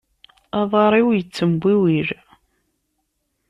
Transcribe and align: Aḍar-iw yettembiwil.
Aḍar-iw 0.59 1.07
yettembiwil. 1.13 2.09